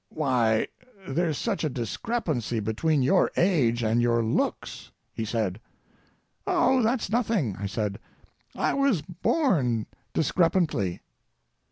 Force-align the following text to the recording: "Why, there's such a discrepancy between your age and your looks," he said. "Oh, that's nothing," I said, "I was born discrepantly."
"Why, 0.09 0.67
there's 1.07 1.37
such 1.37 1.63
a 1.63 1.69
discrepancy 1.69 2.59
between 2.59 3.03
your 3.03 3.29
age 3.37 3.83
and 3.83 4.01
your 4.01 4.23
looks," 4.23 4.89
he 5.13 5.23
said. 5.25 5.61
"Oh, 6.47 6.81
that's 6.81 7.11
nothing," 7.11 7.55
I 7.59 7.67
said, 7.67 7.99
"I 8.55 8.73
was 8.73 9.03
born 9.03 9.85
discrepantly." 10.15 11.01